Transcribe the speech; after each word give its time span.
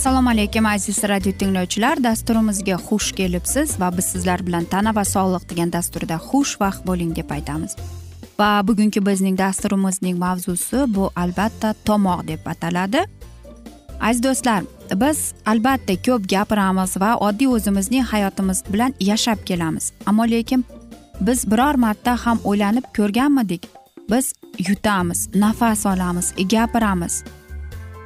assalomu 0.00 0.30
alaykum 0.30 0.66
aziz 0.66 1.04
radio 1.04 1.32
tinglovchilar. 1.32 1.98
Dasturimizga 2.04 2.76
xush 2.88 3.12
kelibsiz 3.12 3.80
va 3.80 3.90
biz 3.96 4.04
sizlar 4.12 4.40
bilan 4.46 4.64
tana 4.64 4.94
va 4.96 5.02
sog'liq 5.04 5.42
degan 5.50 5.72
dasturda 5.72 6.16
xushvaqt 6.28 6.86
bo'ling 6.88 7.10
deb 7.16 7.30
aytamiz. 7.36 7.74
Va 8.38 8.62
bugungi 8.68 9.00
bizning 9.08 9.36
dasturimizning 9.38 10.16
mavzusi 10.18 10.78
bu 10.94 11.10
albatta 11.22 11.74
tomoq 11.84 12.22
deb 12.28 12.46
ataladi. 12.52 13.02
Aziz 14.00 14.22
do'stlar 14.26 14.62
biz 15.02 15.18
albatta 15.52 15.94
ko'p 16.06 16.22
gapiramiz 16.34 16.96
va 17.02 17.10
oddiy 17.26 17.52
o'zimizning 17.56 18.04
hayotimiz 18.12 18.64
bilan 18.72 18.94
yashab 19.00 19.44
kelamiz. 19.48 19.92
Ammo 20.06 20.24
lekin 20.30 20.64
biz 21.20 21.44
biror 21.50 21.74
marta 21.84 22.16
ham 22.24 22.40
o'ylanib 22.44 22.88
ko'rganmidik. 22.96 23.68
Biz 24.10 24.32
yutamiz 24.68 25.28
nafas 25.34 25.86
olamiz 25.92 26.32
gapiramiz. 26.54 27.14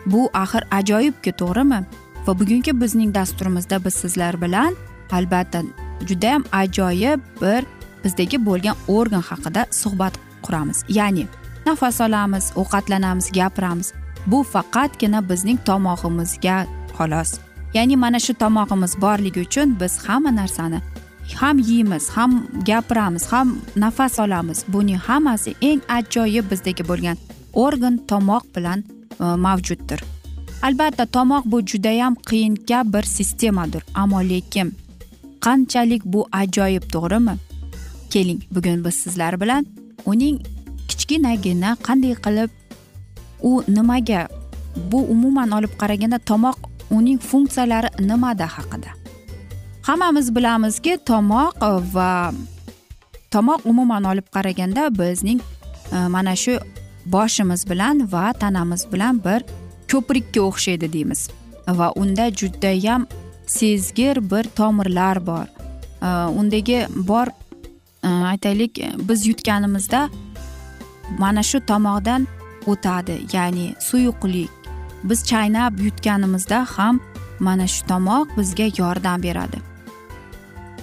Bu 0.07 0.31
axir 0.35 0.63
ajoyibku 0.71 1.33
to'g'rimi? 1.41 1.81
Va 2.27 2.33
bugungi 2.41 2.81
bizning 2.81 3.15
dasturimizda 3.15 3.85
biz 3.85 3.95
sizlar 3.95 4.41
bilan 4.43 4.75
albatta 5.13 5.63
judayam 6.09 6.45
ajoyib 6.53 7.21
bir 7.43 7.65
bizdagi 8.05 8.39
bo'lgan 8.47 8.77
organ 8.89 9.23
haqida 9.31 9.67
suhbat 9.71 10.15
quramiz. 10.43 10.85
Ya'ni 10.89 11.27
nafas 11.67 12.01
olamiz 12.01 12.53
ovqatlanamiz 12.57 13.33
gapiramiz. 13.33 13.93
Bu 14.27 14.43
faqatgina 14.43 15.29
bizning 15.29 15.59
tomog'imizga 15.69 16.67
xolos. 16.97 17.31
Ya'ni 17.75 17.97
mana 17.97 18.19
shu 18.19 18.35
tomog'imiz 18.35 18.93
borligi 19.01 19.41
uchun 19.41 19.77
biz 19.81 19.99
hamma 20.07 20.31
narsani 20.37 20.81
ham 21.41 21.59
yeymiz 21.59 22.11
ham 22.17 22.47
gapiramiz 22.67 23.33
ham 23.33 23.57
nafas 23.77 24.19
olamiz. 24.19 24.65
Buning 24.69 24.99
hammasi 25.07 25.55
eng 25.61 25.81
ajoyib 25.89 26.51
bizdagi 26.51 26.83
bo'lgan 26.91 27.17
organ 27.53 27.95
tomoq 28.11 28.45
bilan 28.57 28.85
E, 29.21 29.25
mavjuddir. 29.25 30.05
Albatta 30.63 31.07
tomoq 31.07 31.45
bu 31.47 31.61
judayam 31.67 32.15
qiyin 32.15 32.57
bir 32.85 33.03
sistemadir 33.03 33.83
ammo 33.95 34.21
lekin 34.21 34.73
qanchalik 35.41 36.05
bu 36.05 36.27
ajoyib 36.33 36.83
to'g'rimi? 36.93 37.37
Keling 38.11 38.41
bugun 38.51 38.85
biz 38.85 38.95
sizlar 38.95 39.41
bilan 39.41 39.67
uning 40.07 40.41
kichkinagina 40.89 41.77
qanday 41.83 42.15
qilib 42.15 42.51
u 43.43 43.63
nimaga 43.69 44.29
bu 44.93 44.99
umuman 45.15 45.51
olib 45.51 45.73
qaraganda 45.81 46.19
tomoq 46.19 46.57
uning 46.91 47.19
funksiyalari 47.21 47.89
nimada 48.09 48.47
haqida. 48.47 48.91
Hammamiz 49.83 50.35
bilamizki 50.37 50.99
tomoq 51.07 51.55
va 51.95 52.33
tomoq 53.31 53.61
umuman 53.65 54.05
olib 54.05 54.27
qaraganda 54.35 54.99
bizning 54.99 55.41
e, 55.93 56.09
mana 56.09 56.37
shu 56.37 56.59
boshimiz 57.07 57.71
bilan 57.71 58.13
va 58.13 58.33
tanamiz 58.33 58.87
bilan 58.93 59.25
bir 59.25 59.45
ko'prikka 59.93 60.41
o'xshaydi 60.41 60.93
deymiz. 60.93 61.31
Va 61.69 61.93
unda 61.97 62.31
judayam 62.31 63.07
sezgir 63.47 64.31
bir 64.31 64.45
tomirlar 64.45 65.27
bor. 65.27 65.47
Undagi 66.39 66.87
bor 66.97 67.27
e, 68.05 68.09
aytaylik 68.09 68.83
biz 69.09 69.27
yutganimizda 69.27 70.09
mana 71.19 71.43
shu 71.43 71.59
tomoqdan 71.67 72.27
o'tadi 72.67 73.15
ya'ni 73.33 73.75
suyuqlik. 73.81 74.51
Biz 75.05 75.25
chaynab 75.25 75.79
yutganimizda 75.79 76.67
ham 76.77 77.01
mana 77.41 77.67
shu 77.67 77.87
tomoq 77.87 78.29
bizga 78.37 78.67
yordam 78.79 79.23
beradi. 79.23 79.59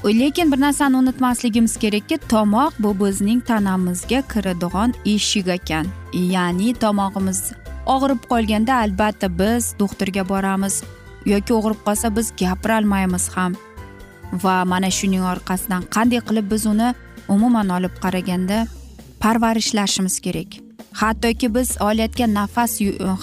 Lekin 0.06 0.52
bir 0.52 0.60
narsani 0.62 0.98
unutmasligimiz 0.98 1.78
kerakki 1.78 2.18
tomoq 2.18 2.74
bu 2.80 3.06
bizning 3.06 3.46
tanamizga 3.46 4.22
kiradigan 4.22 4.94
eshik 5.06 5.48
ekan. 5.48 5.88
Ya'ni 6.14 6.74
tomog'imiz 6.74 7.40
og'rib 7.86 8.26
qolganda 8.32 8.74
albatta 8.84 9.28
biz 9.40 9.76
doktorga 9.80 10.24
boramiz. 10.30 10.84
Yoki 11.26 11.54
og'rib 11.54 11.80
qolsa 11.86 12.16
biz 12.16 12.32
gapirolmaymiz 12.42 13.30
ham. 13.36 13.56
Va 14.44 14.66
mana 14.66 14.90
shuning 14.98 15.24
orqasidan 15.34 15.84
qanday 15.96 16.22
qilib 16.28 16.52
biz 16.54 16.66
uni 16.66 16.90
umuman 17.30 17.70
olib 17.78 17.96
qaraganda 18.04 18.68
parvarishlashimiz 19.20 20.20
kerak. 20.26 20.52
Hattoki 21.02 21.48
biz 21.56 21.70
olayotgan 21.82 22.34
nafas 22.40 22.74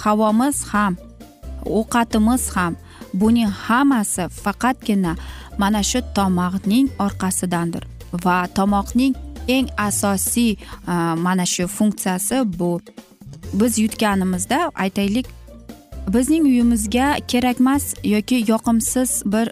havomiz 0.03 0.57
ham 0.73 0.97
ovqatimiz 1.65 2.43
ham 2.55 2.75
buning 3.13 3.51
hammasi 3.65 4.23
faqatgina 4.43 5.13
mana 5.57 5.81
shu 5.83 5.99
tomoqning 6.15 6.87
orqasidandir. 7.05 7.83
Va 8.25 8.37
tomoqning 8.57 9.13
eng 9.55 9.67
asosiy 9.77 10.51
e, 10.53 10.93
mana 11.25 11.45
shu 11.45 11.67
funksiyasi 11.67 12.37
bu. 12.59 12.71
Biz 13.53 13.79
yutganimizda 13.79 14.59
aytaylik 14.75 15.25
bizning 16.13 16.43
uyimizga 16.45 17.17
kerakmas 17.27 17.93
yoki 18.03 18.45
yoqimsiz 18.47 19.11
bir 19.25 19.51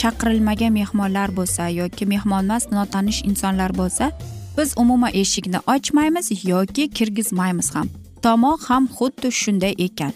chaqirilmagan 0.00 0.72
mehmonlar 0.72 1.28
bo'lsa 1.36 1.68
yoki 1.68 2.06
mehmonmas 2.06 2.70
notanish 2.72 3.20
insonlar 3.28 3.70
bo'lsa 3.80 4.12
biz 4.58 4.74
umuman 4.76 5.10
eshikni 5.14 5.58
ochmaymiz 5.74 6.26
yoki 6.44 6.90
kirgizmaymiz 6.90 7.74
ham. 7.74 7.88
Tomoq 8.22 8.60
ham 8.68 8.84
xuddi 8.96 9.28
shunday 9.40 9.74
ekan. 9.86 10.12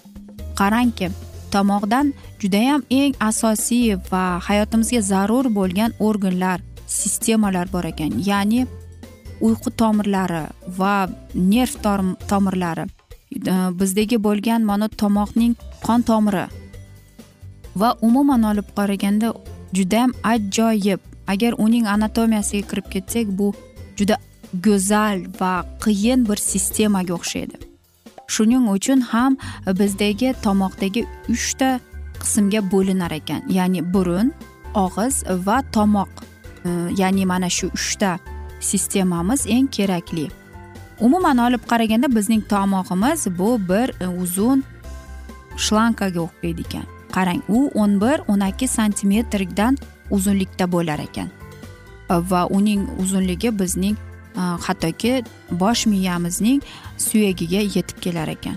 Qarangki 0.58 1.08
tomoqdan 1.52 2.12
judayam 2.40 2.82
eng 2.90 3.14
asosiy 3.20 3.96
va 4.12 4.24
hayotimizga 4.46 5.00
zarur 5.00 5.46
bo'lgan 5.58 5.90
organlar 5.98 6.58
sistemalar 6.86 7.72
bor 7.72 7.84
ekan. 7.84 8.12
Ya'ni 8.30 8.66
uyqu 9.46 9.70
tomirlari 9.80 10.44
va 10.78 10.94
nerv 11.34 11.74
tomirlari. 12.30 12.84
Bizdagi 13.80 14.16
bo'lgan 14.26 14.60
mana 14.70 14.88
tomoqning 14.88 15.54
qon 15.86 16.00
tomiri. 16.08 16.46
Va 17.80 17.88
umuman 18.06 18.42
olib 18.50 18.68
qaraganda 18.76 19.28
judayam 19.76 20.12
ajoyib. 20.32 21.00
Agar 21.32 21.52
uning 21.64 21.86
anatomiyasiga 21.86 22.68
kirib 22.70 22.86
ketsak 22.92 23.26
bu 23.38 23.52
juda 23.98 24.16
go'zal 24.64 25.18
va 25.40 25.52
qiyin 25.84 26.26
bir 26.28 26.38
sistemaga 26.50 27.14
o'xshaydi. 27.18 27.56
Shuning 28.34 28.64
uchun 28.76 29.00
ham 29.12 29.32
bizdagi 29.80 30.34
tomoqdagi 30.44 31.02
uchta 31.34 31.68
qismga 32.22 32.60
bo'linar 32.72 33.12
ekan. 33.20 33.42
Ya'ni 33.58 33.80
burun 33.94 34.28
og'iz 34.84 35.16
va 35.46 35.62
tomoq. 35.76 36.12
Ya'ni 37.00 37.24
mana 37.32 37.48
shu 37.56 37.66
uchta 37.78 38.18
sistemamiz 38.62 39.46
eng 39.46 39.68
kerakli. 39.70 40.28
Umuman 41.00 41.38
olib 41.38 41.64
qaraganda 41.70 42.08
bizning 42.16 42.42
tomog'imiz 42.48 43.26
bu 43.38 43.58
bir 43.68 43.90
e, 44.00 44.06
uzun 44.22 44.64
shlankaga 45.56 46.20
o'xshaydi 46.20 46.60
ekan. 46.66 46.86
Qarang 47.12 47.42
u 47.48 47.70
o'n 47.74 48.00
bir 48.00 48.18
o'n 48.28 48.40
ikki 48.48 48.68
santimetrdan 48.68 49.78
uzunlikda 50.10 50.72
bo'lar 50.72 50.98
ekan. 50.98 51.28
E, 52.10 52.14
va 52.30 52.46
uning 52.46 52.88
uzunligi 53.02 53.58
bizning 53.58 53.96
e, 54.36 54.40
hattoki 54.40 55.24
bosh 55.50 55.86
miyamizning 55.86 56.62
suyagiga 56.98 57.60
yetib 57.76 57.98
kelar 58.00 58.28
ekan. 58.28 58.56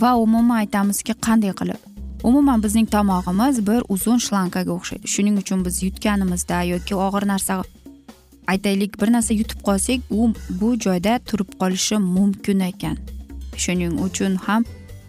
Va 0.00 0.16
umuman 0.16 0.56
aytamizki 0.56 1.14
qanday 1.26 1.52
qilib? 1.60 1.80
Umuman 2.22 2.62
bizning 2.62 2.90
tomog'imiz 2.90 3.66
bir 3.66 3.82
uzun 3.88 4.18
shlankaga 4.18 4.72
o'xshaydi. 4.72 5.06
Shuning 5.14 5.36
uchun 5.38 5.64
biz 5.64 5.82
yutganimizda 5.82 6.62
yoki 6.62 6.94
og'ir 6.94 7.26
narsa 7.32 7.62
aytaylik 8.46 9.00
bir 9.00 9.12
narsa 9.12 9.34
yutib 9.34 9.60
qolsak 9.68 10.00
u 10.10 10.32
bu 10.60 10.68
joyda 10.84 11.18
turib 11.28 11.50
qolishi 11.60 11.96
mumkin 11.98 12.60
ekan. 12.60 12.96
Shuning 13.56 13.94
uchun 14.06 14.36
ham 14.46 14.64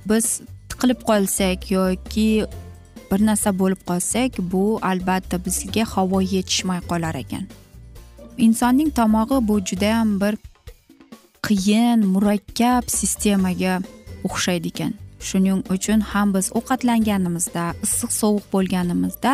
biz 0.10 0.42
tiqilib 0.70 1.02
qolsak 1.10 1.72
yoki 1.72 2.46
bir 3.12 3.26
narsa 3.26 3.50
bo'lib 3.60 3.82
qolsak 3.90 4.32
bu 4.52 4.80
albatta 4.82 5.46
bizga 5.46 5.84
havo 5.94 6.22
yetishmay 6.22 6.80
qolar 6.90 7.16
ekan. 7.24 7.44
Insonning 8.38 8.92
tomog'i 9.00 9.38
bu 9.48 9.56
judayam 9.70 10.20
bir 10.22 10.34
qiyin 11.48 12.00
murakkab 12.14 12.84
sistemaga 13.00 13.82
o'xshaydi 14.28 14.68
ekan. 14.74 14.94
Shuning 15.28 15.62
uchun 15.76 16.00
ham 16.12 16.34
biz 16.36 16.52
ovqatlanganimizda 16.58 17.64
issiq 17.86 18.12
sovuq 18.22 18.46
bo'lganimizda 18.54 19.32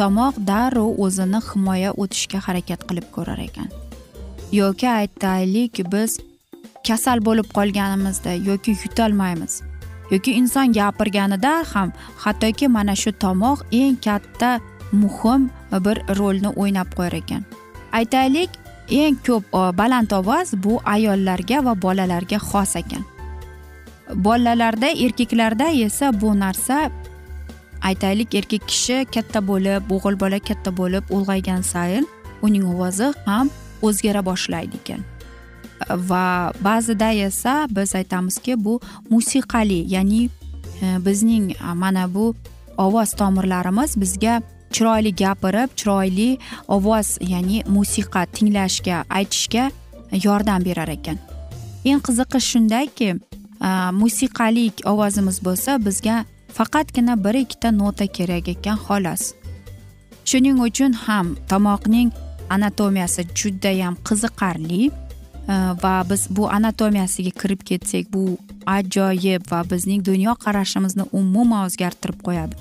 tomoq 0.00 0.34
darrov 0.50 0.90
o'zini 1.04 1.40
himoya 1.48 1.90
o'tishga 2.02 2.38
harakat 2.46 2.80
qilib 2.88 3.06
ko'rar 3.16 3.40
ekan. 3.48 3.68
Yoki 4.60 4.88
aytaylik 4.88 5.82
biz 5.92 6.20
kasal 6.88 7.18
bo'lib 7.28 7.48
qolganimizda 7.56 8.32
yoki 8.50 8.72
yutolmaymiz 8.82 9.62
yoki 10.10 10.32
inson 10.40 10.72
gapirganida 10.72 11.52
ham 11.72 11.92
hattoki 12.24 12.68
mana 12.68 12.94
shu 13.02 13.10
tomoq 13.24 13.58
eng 13.72 13.96
katta 14.06 14.50
muhim 14.92 15.50
bir 15.84 15.96
rolni 16.18 16.50
o'ynab 16.60 16.88
qo'yar 16.96 17.14
ekan. 17.20 17.42
Aytaylik 17.92 18.50
eng 19.00 19.16
ko'p 19.26 19.52
baland 19.80 20.10
ovoz 20.18 20.54
bu 20.64 20.80
ayollarga 20.94 21.64
va 21.66 21.74
bolalarga 21.84 22.38
xos 22.48 22.76
ekan. 22.82 23.04
Bolalarda 24.14 24.88
erkaklarda 25.04 25.68
esa 25.86 26.12
bu 26.20 26.32
narsa 26.40 26.90
aytaylik 27.82 28.34
erkak 28.34 28.68
kishi 28.68 29.06
katta 29.14 29.40
bo'lib 29.50 29.90
o'g'il 29.94 30.20
bola 30.20 30.38
katta 30.38 30.70
bo'lib 30.80 31.04
ulg'aygan 31.10 31.62
sayin 31.62 32.06
uning 32.42 32.64
ovozi 32.72 33.12
ham 33.24 33.50
o'zgara 33.82 34.24
boshlaydi 34.24 34.80
ekan. 34.80 35.00
Va 36.10 36.52
ba'zida 36.60 37.12
esa 37.12 37.66
biz 37.70 37.94
aytamizki 37.94 38.64
bu 38.64 38.80
musiqali 39.10 39.80
ya'ni 39.94 40.22
e, 40.82 40.86
bizning 41.06 41.52
mana 41.74 42.14
bu 42.14 42.34
ovoz 42.78 43.12
tomirlarimiz 43.20 44.00
bizga 44.00 44.42
chiroyli 44.72 45.14
gapirib 45.16 45.70
chiroyli 45.76 46.38
ovoz 46.68 47.18
ya'ni 47.20 47.62
musiqa 47.66 48.26
tinglashga 48.26 49.04
aytishga 49.10 49.70
yordam 50.24 50.64
berar 50.64 50.88
ekan. 50.88 51.18
Eng 51.84 52.00
qiziqi 52.06 52.40
shundaki 52.50 53.08
musiqalik 53.92 54.74
ovozimiz 54.86 55.38
bo'lsa 55.44 55.78
bizga 55.86 56.24
faqatgina 56.58 57.14
bir 57.24 57.34
ikkita 57.44 57.70
nota 57.70 58.06
kerak 58.06 58.48
ekan 58.54 58.78
xolos. 58.86 59.22
Shuning 60.28 60.58
uchun 60.68 60.92
ham 61.06 61.36
tomoqning 61.50 62.10
anatomiyasi 62.54 63.22
judayam 63.38 63.94
qiziqarli 64.08 64.82
e, 64.88 65.54
va 65.82 65.94
biz 66.10 66.22
bu 66.36 66.48
anatomiyasiga 66.58 67.32
kirib 67.40 67.62
ketsak 67.68 68.10
bu 68.14 68.24
ajoyib 68.76 69.42
va 69.52 69.60
bizning 69.72 70.00
dunyoqarashimizni 70.10 71.04
umuman 71.20 71.66
o'zgartirib 71.66 72.20
qo'yadi. 72.26 72.54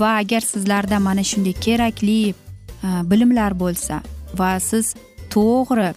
Va 0.00 0.10
agar 0.22 0.42
sizlarda 0.52 0.98
mana 1.06 1.24
shunday 1.30 1.56
kerakli 1.66 2.18
e, 2.28 2.88
bilimlar 3.10 3.52
bo'lsa 3.62 4.02
va 4.40 4.50
siz 4.68 4.94
to'g'ri 5.34 5.88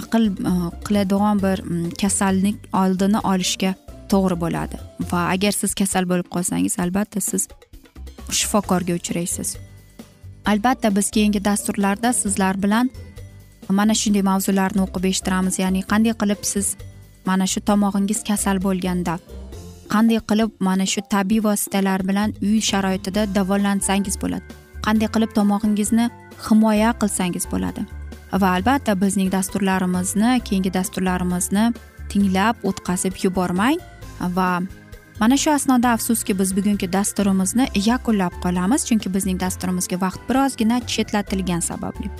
aql 0.00 0.24
e, 0.50 0.54
qiladigan 0.86 1.36
bir 1.44 1.58
kasallik 2.02 2.58
oldini 2.82 3.20
olishga 3.32 3.74
to'g'ri 4.12 4.36
bo'ladi. 4.44 4.76
Va 5.12 5.20
agar 5.34 5.52
siz 5.60 5.74
kasal 5.80 6.08
bo'lib 6.10 6.28
qolsangiz 6.34 6.78
albatta 6.84 7.20
siz 7.20 7.48
shifokorga 8.38 8.94
uchraysiz. 9.00 9.56
Albatta 10.52 10.96
biz 10.96 11.10
keyingi 11.10 11.44
dasturlarda 11.44 12.12
sizlar 12.22 12.62
bilan 12.62 12.90
mana 13.68 13.94
shunday 13.94 14.24
mavzularni 14.30 14.82
o'qib 14.86 15.04
eshittiramiz. 15.10 15.58
Ya'ni 15.64 15.84
qanday 15.92 16.14
qilib 16.22 16.42
siz 16.52 16.76
mana 17.28 17.46
shu 17.52 17.60
tomog'ingiz 17.68 18.20
kasal 18.28 18.56
bo'lganda 18.66 19.14
qanday 19.92 20.20
qilib 20.30 20.50
mana 20.66 20.84
shu 20.92 21.00
tabiiy 21.14 21.42
vositalar 21.46 22.00
bilan 22.08 22.30
uy 22.48 22.60
sharoitida 22.70 23.22
davolansangiz 23.36 24.16
bo'ladi. 24.22 24.46
Qanday 24.86 25.08
qilib 25.14 25.32
tomog'ingizni 25.38 26.06
himoya 26.46 26.90
qilsangiz 27.00 27.44
bo'ladi. 27.52 27.82
Va 28.42 28.48
albatta 28.56 28.92
bizning 29.02 29.28
dasturlarimizni 29.36 30.30
keyingi 30.46 30.70
dasturlarimizni 30.78 31.64
tinglab 32.10 32.64
o'tkazib 32.68 33.14
yubormang. 33.24 33.78
Va 34.36 34.62
mana 35.20 35.36
shu 35.36 35.50
asnoda 35.50 35.92
afsuski 35.96 36.38
biz 36.38 36.56
bugungi 36.56 36.92
dasturimizni 36.92 37.68
yakunlab 37.74 38.34
qolamiz 38.44 38.86
chunki 38.88 39.14
bizning 39.14 39.40
dasturimizga 39.40 40.00
vaqt 40.00 40.22
birozgina 40.28 40.80
chetlatilgani 40.92 41.62
sababli. 41.62 42.10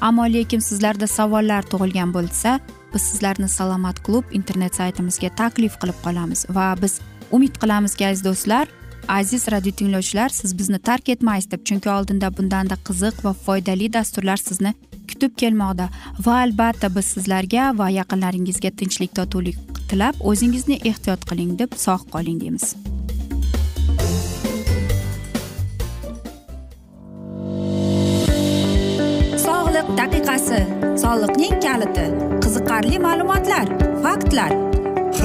Ammo 0.00 0.24
lekin 0.36 0.60
sizlarda 0.60 1.06
savollar 1.06 1.62
tug'ilgan 1.72 2.12
bo'lsa 2.16 2.60
biz 2.94 3.02
sizlarni 3.02 3.48
salomat 3.48 4.02
klub 4.06 4.24
internet 4.32 4.74
saytimizga 4.80 5.30
taklif 5.40 5.78
qilib 5.80 5.98
qolamiz 6.04 6.46
va 6.56 6.74
biz 6.82 7.00
umid 7.30 7.54
qilamizki 7.62 8.06
aziz 8.06 8.24
do'stlar 8.24 8.66
aziz 9.08 9.48
radio 9.52 9.72
tinglovchilar 9.72 10.28
siz 10.28 10.58
bizni 10.58 10.78
tark 10.78 11.08
etmaysiz 11.08 11.50
deb 11.50 11.64
chunki 11.64 11.90
oldinda 11.90 12.30
bundanda 12.36 12.76
qiziq 12.88 13.24
va 13.24 13.32
foydali 13.32 13.92
dasturlar 13.92 14.36
sizni 14.36 14.74
kutib 15.10 15.36
kelmoqda. 15.42 15.88
Va 16.26 16.34
albatta 16.42 16.90
biz 16.96 17.12
sizlarga 17.14 17.70
va 17.78 17.88
yaqinlaringizga 17.90 18.70
tinchlik 18.80 19.14
totuvlik 19.14 19.58
tilab 19.90 20.20
o'zingizni 20.20 20.80
ehtiyot 20.90 21.24
qiling 21.30 21.56
deb 21.58 21.78
sog' 21.86 22.06
qoling 22.14 22.40
deymiz. 22.42 22.74
Sog'liq 29.46 29.92
daqiqasi. 30.00 30.62
Soliqning 31.02 31.60
kaliti. 31.66 32.06
Qiziqarli 32.44 32.98
ma'lumotlar 33.08 33.66
faktlar. 34.04 34.75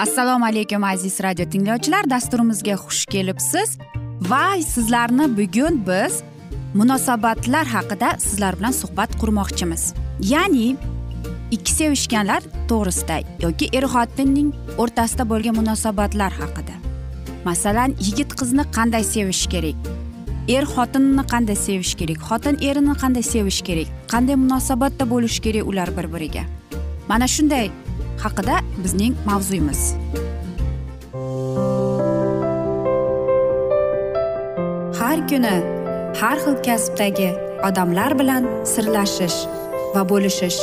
Assalomu 0.00 0.44
alaykum 0.46 0.84
aziz 0.84 1.20
radio 1.20 1.44
tinglovchilar. 1.52 2.10
Dasturimizga 2.10 2.74
xush 2.84 3.04
kelibsiz. 3.06 3.78
Va 4.30 4.44
sizlarni 4.74 5.26
bugun 5.38 5.82
biz 5.88 6.22
munosabatlar 6.74 7.66
haqida 7.66 8.08
sizlar 8.18 8.58
bilan 8.58 8.72
suhbat 8.72 9.10
qurmoqchimiz. 9.20 9.82
Ya'ni 10.32 10.76
ikki 11.50 11.72
sevishganlar 11.72 12.42
to'g'risida 12.70 13.16
yoki 13.44 13.68
er 13.78 13.84
xotinning 13.94 14.48
o'rtasida 14.82 15.24
bo'lgan 15.32 15.54
munosabatlar 15.60 16.32
haqida. 16.40 16.74
Masalan 17.44 17.90
yigit 18.06 18.30
qizni 18.40 18.64
qanday 18.76 19.04
sevish 19.14 19.44
kerak? 19.52 19.76
Er 20.56 20.64
xotinni 20.74 21.24
qanday 21.32 21.58
sevish 21.66 21.92
kerak? 22.00 22.18
Xotin 22.28 22.56
erini 22.68 22.94
qanday 23.02 23.24
sevish 23.34 23.60
kerak? 23.68 23.88
Qanday 24.12 24.36
munosabatda 24.44 25.04
bo'lish 25.12 25.38
kerak 25.44 25.68
ular 25.70 25.88
bir 25.96 26.08
biriga 26.14 26.44
mana 27.10 27.26
shunday 27.26 27.70
haqida 28.24 28.56
bizning 28.82 29.14
mavzuyimiz 29.28 29.82
har 35.00 35.18
kuni 35.30 35.56
har 36.20 36.36
xil 36.44 36.56
kasbdagi 36.66 37.30
odamlar 37.68 38.12
bilan 38.20 38.44
sirlashish 38.72 39.38
va 39.94 40.02
bo'lishish 40.12 40.60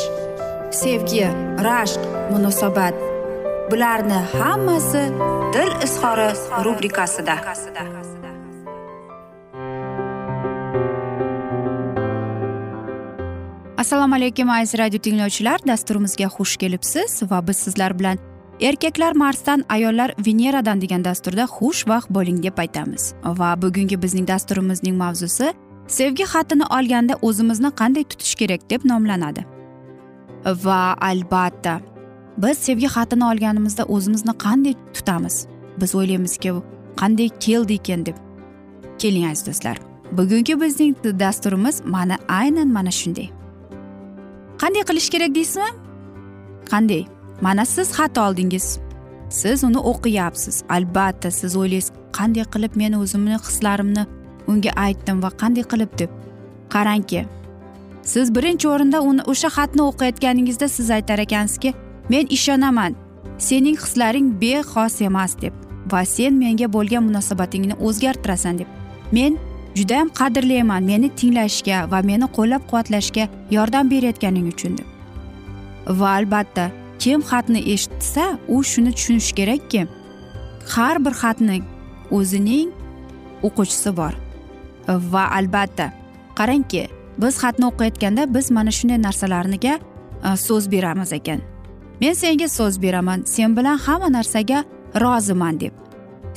sevgi 0.81 1.27
rashq 1.67 2.01
munosabat 2.31 2.95
bularni 3.71 4.19
hammasi 4.39 5.03
dil 5.53 5.71
izhori 5.87 6.29
rubrikasida. 6.65 7.35
Assalomu 13.77 14.15
alaykum 14.15 14.49
aziz 14.49 14.79
radio 14.79 14.99
tinglovchilar. 14.99 15.59
Dasturimizga 15.67 16.25
xush 16.25 16.57
kelibsiz 16.57 17.21
va 17.31 17.47
biz 17.47 17.57
sizlar 17.57 17.99
bilan 17.99 18.17
erkaklar 18.61 19.15
marsdan 19.15 19.63
ayollar 19.69 20.13
veneradan 20.25 20.81
degan 20.81 21.05
dasturda 21.05 21.43
xushvaqt 21.43 22.09
bo'ling 22.09 22.43
deb 22.43 22.57
aytamiz. 22.57 23.13
Va 23.23 23.61
bugungi 23.61 24.01
bizning 24.01 24.27
dasturimizning 24.27 24.97
mavzusi 24.97 25.53
sevgi 25.87 26.23
xatini 26.23 26.65
olganda 26.77 27.13
o'zimizni 27.21 27.67
qanday 27.67 28.03
tutish 28.03 28.35
kerak 28.35 28.69
deb 28.69 28.81
nomlanadi. 28.85 29.45
Va 30.45 30.95
albatta 31.01 31.79
biz 32.37 32.57
sevgi 32.57 32.87
xatini 32.95 33.25
olganimizda 33.31 33.83
o'zimizni 33.83 34.33
qanday 34.45 34.73
tutamiz? 34.93 35.47
Biz 35.81 35.95
o'ylaymizki 35.95 36.51
qanday 37.01 37.29
keldi 37.39 37.73
ekan 37.73 38.05
deb. 38.05 38.17
Keling 38.99 39.31
aziz 39.31 39.47
do'stlar. 39.47 39.77
Bugungi 40.11 40.61
bizning 40.61 40.95
dasturimiz 41.03 41.81
mana 41.85 42.17
aynan 42.27 42.67
mana 42.67 42.91
shunday. 42.91 43.36
Qanday 44.61 44.83
qilish 44.89 45.09
kerak 45.13 45.35
deysizmi? 45.35 45.69
Qanday? 46.71 47.05
Mana 47.41 47.65
siz 47.65 47.91
xat 47.97 48.17
oldingiz. 48.17 48.79
Siz 49.29 49.63
uni 49.63 49.79
o'qiyapsiz. 49.91 50.63
Albatta 50.69 51.31
siz 51.31 51.55
o'ylaysiz. 51.55 51.91
Qanday 52.17 52.45
qilib 52.53 52.73
men 52.81 52.93
o'zimni 53.01 53.37
hislarimni 53.47 54.03
unga 54.47 54.71
aytdim 54.85 55.23
va 55.23 55.29
qanday 55.41 55.65
qilib 55.71 55.91
deb. 55.99 56.09
Qarangki 56.73 57.25
siz 58.11 58.35
birinchi 58.35 58.67
o'rinda 58.73 59.01
uni 59.09 59.21
o'sha 59.31 59.49
xatni 59.57 59.83
o'qiyotganingizda 59.89 60.67
siz 60.67 60.91
aytar 60.97 61.19
ekansizki 61.19 61.73
men 62.09 62.25
ishonaman. 62.37 62.95
Sening 63.37 63.77
hislaring 63.83 64.27
bexos 64.41 65.01
emas 65.01 65.35
deb 65.41 65.53
va 65.91 66.05
sen 66.05 66.33
menga 66.43 66.67
bo'lgan 66.75 67.03
munosabatingni 67.09 67.75
o'zgartirasan 67.87 68.59
deb. 68.59 68.69
Men 69.11 69.37
judayam 69.77 70.09
qadrlayman 70.19 70.83
meni 70.91 71.09
tinglashga 71.19 71.77
va 71.91 71.99
meni 72.09 72.27
qo'llab 72.37 72.67
quvvatlashga 72.69 73.23
yordam 73.57 73.85
berayotganing 73.93 74.47
uchun 74.53 74.73
deb 74.79 74.87
va 76.01 76.09
albatta 76.19 76.65
kim 76.99 77.21
xatni 77.29 77.61
eshitsa 77.73 78.25
u 78.47 78.63
shuni 78.71 78.91
tushunishi 78.97 79.33
kerakki 79.39 79.81
har 80.73 81.05
bir 81.05 81.13
xatni 81.21 81.57
o'zining 82.11 82.69
o'quvchisi 83.47 83.91
bor. 83.97 84.13
Va 85.13 85.23
albatta 85.39 85.91
qarangki 86.39 86.83
biz 87.21 87.33
xatni 87.43 87.65
o'qiyotganda 87.71 88.33
biz 88.35 88.51
mana 88.51 88.71
shunday 88.77 88.99
narsalarga 89.07 89.73
e, 90.27 90.29
so'z 90.45 90.71
beramiz 90.71 91.11
ekan. 91.19 91.39
Men 92.01 92.13
senga 92.13 92.47
so'z 92.57 92.81
beraman 92.81 93.23
sen 93.25 93.57
bilan 93.57 93.77
hamma 93.85 94.09
narsaga 94.17 94.63
roziman 95.03 95.59
deb. 95.59 95.73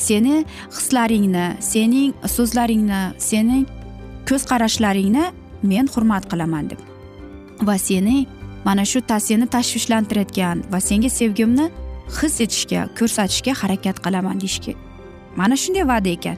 Seni 0.09 0.37
hislaringni 0.77 1.47
sening 1.73 2.13
so'zlaringni 2.37 3.01
sening 3.29 3.65
ko'z 4.29 4.43
qarashlaringni 4.51 5.25
men 5.71 5.87
hurmat 5.95 6.25
qilaman 6.31 6.71
deb. 6.71 6.81
Va 7.69 7.77
seni 7.89 8.27
mana 8.65 8.85
shu 8.85 9.01
seni 9.29 9.47
tashvishlantirayotgan 9.55 10.57
va 10.73 10.81
senga 10.81 11.11
sevgimni 11.21 11.67
his 12.19 12.41
etishga 12.41 12.89
ko'rsatishga 12.99 13.53
harakat 13.63 13.97
qilaman 14.05 14.41
deyishga. 14.43 14.75
Mana 15.37 15.55
shunday 15.63 15.85
va'da 15.93 16.11
ekan. 16.17 16.37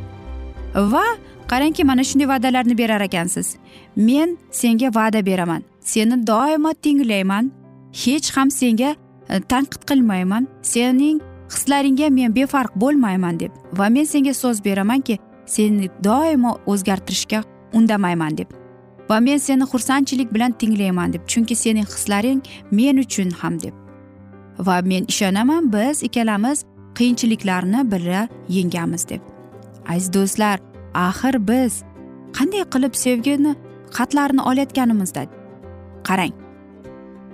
Va 0.74 1.04
qarangki 1.50 1.84
mana 1.84 2.04
shunday 2.08 2.28
va'dalarni 2.32 2.78
berar 2.78 3.00
ekansiz. 3.00 3.56
Men 3.96 4.38
senga 4.50 4.88
va'da 4.98 5.26
beraman. 5.26 5.62
Seni 5.80 6.26
doimo 6.26 6.72
tinglayman. 6.84 7.50
Hech 7.92 8.28
ham 8.36 8.50
senga 8.50 8.90
e, 9.28 9.40
tanqid 9.52 9.82
qilmayman. 9.90 10.48
Sening 10.62 11.20
hislaringga 11.56 12.10
men 12.10 12.34
befarq 12.38 12.72
bo'lmayman 12.84 13.40
deb 13.40 13.52
va 13.78 13.88
men 13.88 14.04
senga 14.14 14.34
so'z 14.42 14.64
beramanki 14.64 15.18
seni 15.46 15.90
doimo 16.04 16.56
o'zgartirishga 16.66 17.44
undamayman 17.78 18.38
deb 18.38 18.58
va 19.12 19.20
men 19.20 19.38
seni 19.38 19.64
xursandchilik 19.72 20.34
bilan 20.34 20.52
tinglayman 20.60 21.12
deb 21.12 21.22
chunki 21.32 21.54
sening 21.62 21.88
hislaring 21.94 22.40
men 22.70 22.96
uchun 23.04 23.30
ham 23.40 23.60
deb. 23.62 23.74
Va 24.66 24.76
men 24.90 25.04
ishonaman 25.12 25.72
biz 25.72 26.02
ikkalamiz 26.08 26.64
qiyinchiliklarni 26.98 27.80
birga 27.92 28.28
yengamiz 28.48 29.08
deb. 29.08 29.20
Aziz 29.88 30.12
do'stlar 30.16 30.58
axir 30.94 31.34
biz 31.50 31.82
qanday 32.36 32.64
qilib 32.74 32.94
sevgini 33.04 33.52
xatlarini 33.96 34.42
olayotganimizda. 34.50 35.22
Qarang 36.08 36.34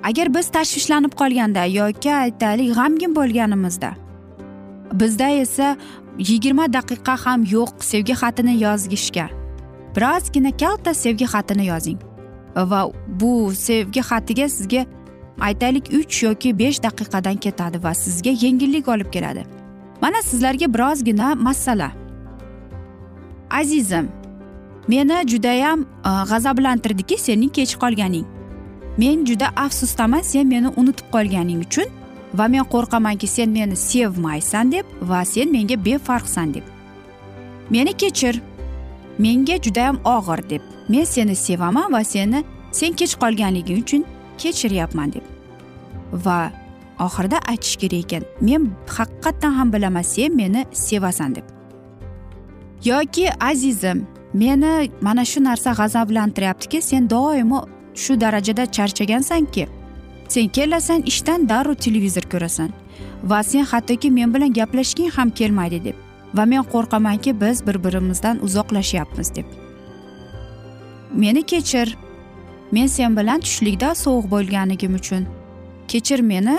agar 0.08 0.34
biz 0.34 0.46
tashvishlanib 0.56 1.12
qolganda 1.20 1.62
yoki 1.80 2.10
aytaylik 2.24 2.70
g'amgin 2.78 3.12
bo'lganimizda 3.18 3.90
bizda 4.92 5.28
esa 5.28 5.76
yigirma 6.18 6.72
daqiqa 6.72 7.16
ham 7.24 7.44
yo'q 7.44 7.84
sevgi 7.90 8.12
xatini 8.12 8.54
yozishga 8.62 9.28
birozgina 9.96 10.56
kalta 10.56 10.94
sevgi 10.94 11.24
xatini 11.24 11.66
yozing. 11.66 11.98
Va 12.56 12.90
bu 13.20 13.54
sevgi 13.54 14.00
xatiga 14.00 14.48
sizga 14.48 14.86
aytaylik 15.40 15.86
uch 15.98 16.22
yoki 16.22 16.58
besh 16.58 16.78
daqiqadan 16.82 17.36
ketadi 17.36 17.82
va 17.82 17.94
sizga 17.94 18.30
yengillik 18.30 18.88
olib 18.88 19.10
keladi. 19.12 19.44
Mana 20.02 20.22
sizlarga 20.22 20.74
birozgina 20.74 21.34
masala. 21.34 21.90
Azizim 23.50 24.08
meni 24.88 25.28
judayam 25.28 25.80
e, 25.82 26.10
g'azablantirdiki 26.30 27.18
sening 27.18 27.52
kech 27.52 27.74
qolganing. 27.82 28.26
Men 28.98 29.24
juda 29.24 29.48
afsusdaman 29.56 30.22
sen 30.22 30.46
meni 30.46 30.68
unutib 30.76 31.06
qolganing 31.12 31.60
uchun 31.66 31.88
va 32.34 32.48
men 32.48 32.64
qo'rqamanki 32.64 33.26
sen 33.26 33.50
meni 33.50 33.76
sevmaysan 33.76 34.72
deb 34.72 34.86
va 35.02 35.24
sen 35.24 35.52
menga 35.52 35.84
befarqsan 35.84 36.54
deb. 36.54 36.62
Meni 37.70 37.92
kechir. 37.92 38.42
Menga 39.18 39.56
judayam 39.62 40.00
og'ir 40.04 40.50
deb. 40.50 40.62
Men 40.88 41.04
seni 41.04 41.36
sevaman 41.36 41.92
va 41.92 42.04
seni 42.04 42.44
sen 42.72 42.92
kech 42.92 43.14
qolganliging 43.22 43.82
uchun 43.82 44.04
kechiryapman 44.38 45.12
deb. 45.12 45.24
Va 46.12 46.52
oxirida 46.98 47.38
aytish 47.50 47.76
kerak 47.76 48.04
ekan 48.04 48.22
men 48.40 48.70
haqiqatdan 48.86 49.52
ham 49.58 49.72
bilaman 49.72 50.02
sen 50.02 50.36
meni 50.36 50.64
sevasan 50.72 51.34
deb. 51.34 51.44
Yoki 52.84 53.26
azizim 53.40 54.06
meni 54.34 54.90
mana 55.00 55.24
shu 55.24 55.44
narsa 55.44 55.72
g'azablantiryaptiki 55.72 56.82
sen 56.82 57.10
doimo 57.10 57.66
shu 57.94 58.20
darajada 58.20 58.66
charchagansanki. 58.66 59.77
Sen 60.28 60.48
kelasan 60.48 61.02
ishdan 61.02 61.48
darrov 61.48 61.74
televizor 61.74 62.22
ko'rasan. 62.22 62.70
Va 63.24 63.42
sen 63.42 63.64
hattoki 63.64 64.10
men 64.10 64.34
bilan 64.34 64.52
gaplashging 64.52 65.10
ham 65.10 65.30
kelmaydi 65.30 65.84
deb. 65.84 65.94
Va 66.34 66.44
men 66.44 66.62
qo'rqamanki 66.62 67.40
biz 67.40 67.66
bir 67.66 67.84
birimizdan 67.84 68.44
uzoqlashyapmiz 68.44 69.34
deb. 69.36 69.44
Meni 71.14 71.42
kechir. 71.42 71.96
Men 72.72 72.86
sen 72.86 73.16
bilan 73.16 73.40
tushlikda 73.40 73.94
sovuq 73.94 74.30
bo'lganligim 74.30 74.94
uchun. 74.94 75.26
Kechir 75.88 76.20
meni. 76.20 76.58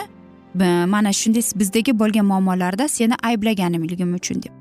Mana 0.94 1.14
shunday 1.14 1.44
bizdagi 1.56 2.00
bo'lgan 2.00 2.26
muammolarda 2.26 2.88
seni 2.88 3.14
ayblaganimligim 3.24 4.14
uchun 4.14 4.44
deb. 4.44 4.52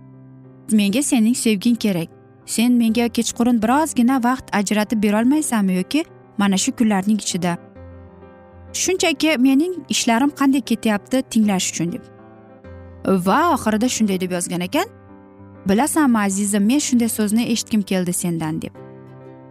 Menga 0.73 1.03
sening 1.03 1.37
sevging 1.37 1.77
kerak. 1.77 2.09
Sen 2.47 2.73
menga 2.73 3.09
kechqurun 3.09 3.63
birozgina 3.63 4.25
vaqt 4.25 4.45
ajratib 4.53 5.03
berolmaysanmi 5.03 5.75
yoki 5.75 6.05
mana 6.39 6.57
shu 6.57 6.73
kunlarning 6.77 7.21
ichida? 7.21 7.59
Shunchaki 8.73 9.39
mening 9.39 9.75
ishlarim 9.89 10.31
qanday 10.31 10.61
ketyapti 10.61 11.23
tinglash 11.31 11.71
uchun 11.73 11.93
deb. 11.93 12.03
Va 13.27 13.55
oxirida 13.55 13.89
shunday 13.89 14.21
deb 14.21 14.33
yozgan 14.33 14.61
ekan 14.61 14.89
bilasanmi 15.69 16.19
azizim 16.19 16.65
men 16.67 16.79
shunday 16.79 17.09
so'zni 17.09 17.43
eshitgim 17.53 17.83
keldi 17.83 18.13
sendan 18.13 18.63
deb. 18.63 18.73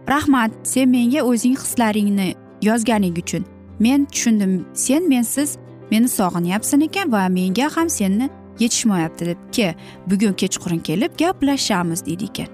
Rahmat 0.08 0.50
sen 0.62 0.88
menga 0.88 1.22
o'zing 1.22 1.56
hislaringni 1.58 2.34
yozganing 2.62 3.18
uchun. 3.18 3.44
Men 3.78 4.04
tushundim 4.04 4.66
sen 4.74 5.08
mensiz 5.08 5.56
meni 5.90 6.08
sog'inyapsan 6.08 6.80
ekan 6.80 7.12
va 7.12 7.28
menga 7.28 7.76
ham 7.76 7.90
seni 7.90 8.30
yetishmayapti 8.58 9.26
deb. 9.26 9.38
Ke 9.52 9.74
bugun 10.06 10.32
kechqurun 10.32 10.78
kelib 10.78 11.18
gaplashamiz 11.18 12.06
deydi 12.06 12.24
ekan. 12.24 12.48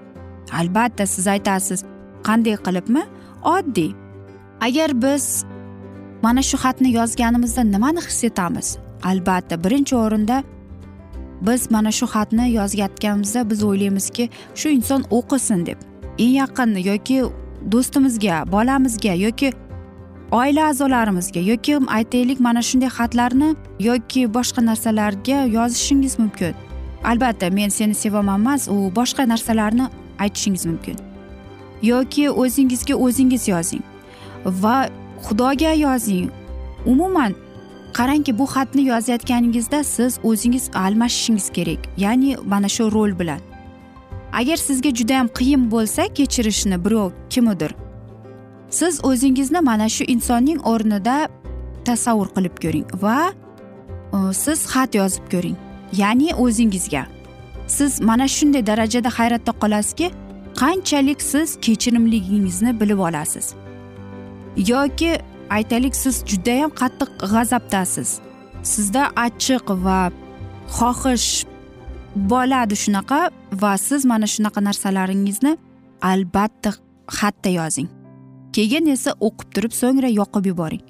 Albatta 0.59 1.05
siz 1.05 1.27
aytasiz 1.27 1.83
qanday 2.27 2.57
qilibmi? 2.65 3.03
Oddiy. 3.43 3.91
Agar 4.61 5.01
biz 5.01 5.45
mana 6.21 6.41
shu 6.41 6.57
xatni 6.57 6.89
yozganimizda 6.91 7.63
nimani 7.63 8.01
his 8.01 8.23
etamiz? 8.23 8.77
Albatta 9.03 9.63
birinchi 9.63 9.95
o'rinda 9.95 10.43
biz 11.41 11.71
mana 11.71 11.91
shu 11.91 12.05
xatni 12.05 12.51
yozayotganimizda 12.51 13.49
biz 13.49 13.63
o'ylaymizki 13.63 14.29
shu 14.55 14.69
inson 14.69 15.01
o'qisin 15.11 15.65
deb. 15.65 15.77
Eng 16.17 16.35
yaqin 16.41 16.75
yoki 16.91 17.23
do'stimizga 17.71 18.51
bolamizga 18.51 19.13
yoki 19.25 19.53
oila 20.31 20.67
a'zolarimizga 20.69 21.39
yoki 21.51 21.77
aytaylik 21.97 22.39
mana 22.39 22.61
shunday 22.61 22.89
xatlarni 22.97 23.55
yoki 23.79 24.21
boshqa 24.33 24.65
narsalarga 24.65 25.39
yozishingiz 25.57 26.19
mumkin. 26.19 26.53
Albatta 27.03 27.49
men 27.49 27.69
seni 27.69 27.93
sevaman 27.93 28.39
emas 28.41 28.67
u 28.67 28.91
boshqa 28.95 29.27
narsalarni 29.27 29.85
aytishingiz 30.19 30.65
mumkin. 30.65 30.95
Yoki 31.81 32.29
o'zingizga 32.29 32.95
o'zingiz 32.95 33.47
yozing 33.47 33.83
va 34.45 34.89
xudoga 35.25 35.73
yozing. 35.85 36.29
Umuman 36.85 37.33
qarangki 37.97 38.39
bu 38.39 38.45
xatni 38.53 38.83
yozayotganingizda 38.91 39.83
siz 39.83 40.19
o'zingiz 40.23 40.69
almashishingiz 40.73 41.49
kerak 41.49 41.81
ya'ni 41.97 42.37
mana 42.51 42.69
shu 42.69 42.91
rol 42.91 43.19
bilan. 43.19 43.39
Agar 44.33 44.57
sizga 44.57 44.89
judayam 44.89 45.27
qiyin 45.27 45.71
bo'lsa 45.71 46.01
kechirishni 46.17 46.85
birov 46.85 47.11
kimnidir 47.29 47.71
siz 48.69 48.99
o'zingizni 49.03 49.61
mana 49.61 49.89
shu 49.89 50.03
insonning 50.03 50.59
o'rnida 50.71 51.15
tasavvur 51.85 52.29
qilib 52.35 52.55
ko'ring 52.63 52.87
va 53.03 53.17
e, 54.15 54.17
siz 54.43 54.59
xat 54.73 54.95
yozib 54.99 55.25
ko'ring 55.33 55.57
ya'ni 56.01 56.29
o'zingizga. 56.43 57.03
Siz 57.67 58.01
mana 58.09 58.27
shunday 58.35 58.63
darajada 58.67 59.09
hayratda 59.17 59.51
qolasizki 59.61 60.07
qanchalik 60.61 61.21
siz 61.31 61.57
kechirimligingizni 61.65 62.71
bilib 62.81 62.99
olasiz. 63.07 63.45
Yoki 64.57 65.19
aytaylik 65.49 65.95
siz 65.95 66.23
judayam 66.25 66.71
qattiq 66.71 67.09
g'azabdasiz. 67.31 68.19
Sizda 68.63 69.03
achchiq 69.25 69.65
va 69.85 70.11
xohish 70.77 71.45
bo'ladi 72.15 72.75
shunaqa 72.83 73.19
va 73.61 73.77
siz 73.77 74.05
mana 74.05 74.27
shunaqa 74.33 74.59
narsalaringizni 74.63 75.57
albatta 76.01 76.71
xatda 77.17 77.49
yozing. 77.49 77.89
Keyin 78.53 78.85
esa 78.95 79.11
o'qib 79.27 79.47
turib 79.55 79.73
so'ngra 79.81 80.09
yoqib 80.19 80.45
yuboring. 80.51 80.83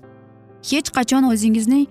Hech 0.69 0.89
qachon 0.97 1.23
o'zingizning 1.31 1.85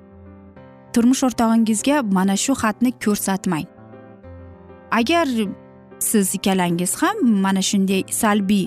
turmush 0.93 1.23
o'rtog'ingizga 1.27 1.97
mana 2.17 2.37
shu 2.45 2.53
xatni 2.63 2.91
ko'rsatmang. 3.05 3.67
Agar 4.99 5.27
siz 5.99 6.35
ikkalangiz 6.35 6.93
ham 7.03 7.17
mana 7.45 7.63
shunday 7.63 8.03
salbiy 8.21 8.67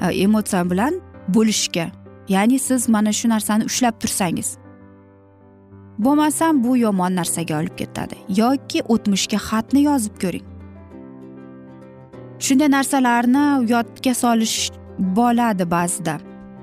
e, 0.00 0.06
emotsiya 0.24 0.62
bilan 0.70 0.94
bo'lishga 1.34 1.86
ya'ni 2.28 2.58
siz 2.58 2.88
mana 2.88 3.12
shu 3.12 3.28
narsani 3.28 3.64
ushlab 3.64 4.00
tursangiz. 4.00 4.56
Bo'lmasam 5.98 6.64
bu 6.64 6.76
yomon 6.76 7.16
narsaga 7.16 7.58
olib 7.60 7.76
ketadi 7.78 8.16
yoki 8.40 8.82
o'tmishga 8.94 9.38
xatni 9.48 9.80
yozib 9.88 10.14
ko'ring. 10.22 10.46
Shunday 12.44 12.70
narsalarni 12.76 13.44
yodga 13.72 14.14
solish 14.14 14.70
bo'ladi 14.98 15.70
ba'zida 15.70 16.14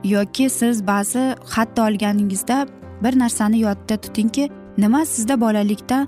yoki 0.04 0.50
siz 0.50 0.88
ba'zi 0.88 1.24
xatni 1.54 1.82
olganingizda 1.88 2.58
bir 3.04 3.20
narsani 3.20 3.60
yodda 3.60 3.98
tutingki 3.98 4.50
nima 4.78 5.06
sizda 5.06 5.42
bolalikda 5.42 6.08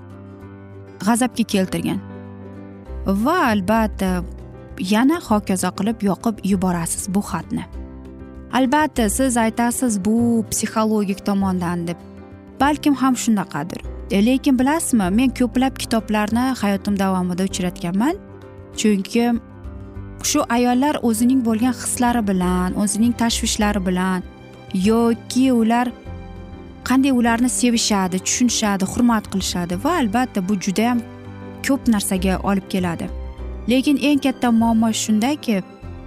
g'azabga 1.06 1.44
keltirgan? 1.52 2.00
Va 3.06 3.38
albatta 3.52 4.10
yana 4.94 5.18
hokazo 5.28 5.70
qilib 5.78 5.98
yoqib 6.10 6.36
yuborasiz 6.52 7.14
bu 7.14 7.20
xatni. 7.30 7.64
Albatta 8.54 9.10
siz 9.10 9.36
aytasiz 9.36 10.04
bu 10.04 10.44
psixologik 10.50 11.26
tomondan 11.26 11.88
deb. 11.88 11.96
Balkim 12.60 12.94
ham 12.94 13.16
shunaqadir. 13.16 13.80
E, 14.10 14.26
lekin 14.26 14.58
bilasizmi 14.58 15.10
men 15.10 15.30
ko'plab 15.38 15.74
kitoblarni 15.82 16.44
hayotim 16.60 16.98
davomida 16.98 17.44
uchratganman. 17.44 18.16
Chunki 18.76 19.24
shu 20.30 20.40
ayollar 20.56 20.94
o'zining 21.08 21.40
bo'lgan 21.48 21.74
hislari 21.82 22.22
bilan 22.30 22.78
o'zining 22.82 23.12
tashvishlari 23.22 23.86
bilan 23.88 24.22
yoki 24.88 25.52
ular 25.52 25.86
qanday 26.88 27.12
ularni 27.20 27.50
sevishadi 27.60 28.18
tushunishadi 28.26 28.84
hurmat 28.92 29.24
qilishadi 29.32 29.74
va 29.84 29.92
albatta 30.02 30.48
bu 30.48 30.54
judayam 30.64 30.98
ko'p 31.66 31.82
narsaga 31.94 32.34
olib 32.50 32.66
keladi. 32.74 33.06
Lekin 33.70 33.96
eng 34.08 34.20
katta 34.26 34.48
muammo 34.60 34.92
shundaki 35.04 35.62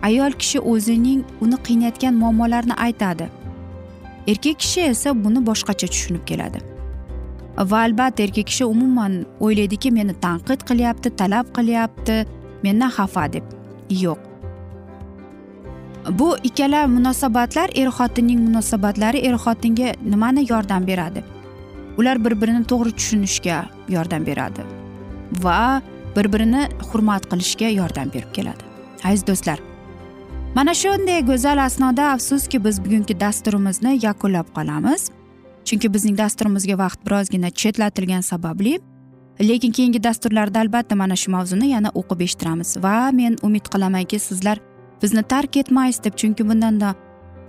ayol 0.08 0.32
kishi 0.42 0.60
o'zining 0.74 1.22
uni 1.44 1.58
qiynayotgan 1.68 2.16
muammolarni 2.22 2.76
aytadi. 2.86 3.28
Erkak 4.32 4.60
kishi 4.64 4.82
esa 4.94 5.14
buni 5.24 5.40
boshqacha 5.50 5.88
tushunib 5.94 6.24
keladi. 6.30 6.60
Va 7.72 7.80
albatta 7.88 8.24
erkak 8.28 8.48
kishi 8.52 8.66
umuman 8.74 9.14
o'ylaydiki 9.46 9.92
meni 9.98 10.14
tanqid 10.26 10.66
qilyapti 10.70 11.14
talab 11.22 11.52
qilyapti 11.58 12.16
mendan 12.64 12.92
xafa 12.98 13.26
deb. 13.34 13.46
Yo'q. 14.04 14.20
Bu 16.20 16.28
ikkala 16.50 16.82
munosabatlar 16.88 17.70
er 17.82 17.90
xotinning 17.98 18.40
munosabatlari 18.48 19.24
er 19.28 19.36
xotinga 19.46 19.96
nimani 20.12 20.46
yordam 20.52 20.88
beradi? 20.88 21.24
Ular 22.00 22.18
bir 22.26 22.34
birini 22.42 22.64
to'g'ri 22.72 22.92
tushunishga 22.98 23.58
yordam 23.96 24.28
beradi. 24.30 24.62
Va 25.44 25.82
bir 26.16 26.34
birini 26.34 26.68
hurmat 26.90 27.24
qilishga 27.32 27.74
yordam 27.80 28.14
berib 28.14 28.32
keladi. 28.38 28.64
Aziz 29.04 29.28
do'stlar 29.28 29.60
mana 30.56 30.74
shunday 30.74 31.22
go'zal 31.26 31.58
asnoda 31.58 32.12
afsuski 32.12 32.64
biz 32.64 32.86
bugungi 32.86 33.20
dasturimizni 33.20 34.00
yakunlab 34.06 34.48
qolamiz. 34.56 35.10
Chunki 35.66 35.94
bizning 35.94 36.18
dasturimizga 36.18 36.78
vaqt 36.78 37.00
birozgina 37.06 37.50
chetlatilgani 37.50 38.24
sababli 38.24 38.80
lekin 39.42 39.72
keyingi 39.72 40.04
dasturlarda 40.04 40.60
albatta 40.60 40.96
mana 40.96 41.16
shu 41.16 41.32
mavzuni 41.32 41.70
yana 41.70 41.90
o'qib 42.00 42.22
eshittiramiz. 42.22 42.78
Va 42.84 43.12
men 43.12 43.38
umid 43.44 43.66
qilamanki 43.74 44.20
sizlar 44.20 44.58
bizni 45.02 45.24
tark 45.24 45.58
etmaysiz 45.58 46.04
deb 46.04 46.16
chunki 46.22 46.50
bundanda 46.50 46.96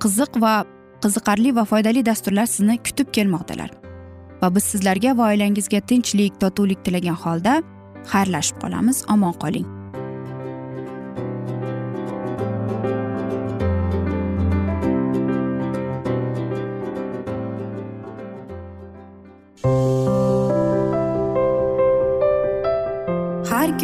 qiziq 0.03 0.41
va 0.45 0.65
qiziqarli 1.03 1.55
va 1.57 1.65
foydali 1.65 2.07
dasturlar 2.07 2.47
sizni 2.47 2.79
kutib 2.79 3.09
kelmoqdalar. 3.17 3.71
Va 4.43 4.55
biz 4.55 4.65
sizlarga 4.73 5.17
va 5.19 5.33
oilangizga 5.33 5.81
tinchlik 5.81 6.41
totuvlik 6.41 6.85
tilagan 6.85 7.19
holda 7.25 7.63
xayrlashib 8.13 8.57
qolamiz. 8.63 9.05
Omon 9.15 9.35
qoling. 9.43 9.78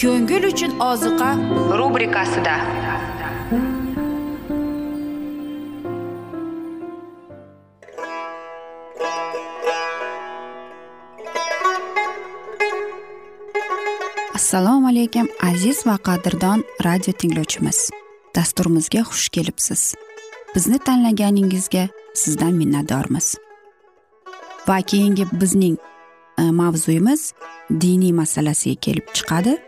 ko'ngil 0.00 0.44
uchun 0.50 0.72
oziqa 0.90 1.30
rubrikasida. 1.78 2.54
Assalomu 14.34 14.88
alaykum 14.88 15.26
aziz 15.42 15.86
va 15.86 15.96
qadrdon 16.08 16.62
radio 16.84 17.12
tinglovchimiz. 17.12 17.90
Dasturimizga 18.34 19.02
xush 19.10 19.28
kelibsiz. 19.28 19.94
Bizni 20.54 20.78
tanlaganingizga 20.78 21.88
sizdan 22.14 22.54
minnatdormiz. 22.60 23.34
Va 24.68 24.78
keyingi 24.80 25.26
bizning 25.40 25.76
e, 26.38 26.42
mavzuyimiz 26.42 27.32
diniy 27.70 28.12
masalasiga 28.12 28.80
kelib 28.80 29.06
chiqadi. 29.14 29.67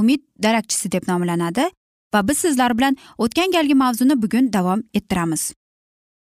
umid 0.00 0.22
darakchisi 0.42 0.92
deb 0.92 1.08
nomlanadi 1.10 1.66
va 2.14 2.20
biz 2.28 2.38
sizlar 2.44 2.78
bilan 2.78 2.96
o'tgan 3.18 3.50
galgi 3.56 3.74
mavzuni 3.74 4.22
bugun 4.22 4.52
davom 4.52 4.82
ettiramiz. 4.94 5.52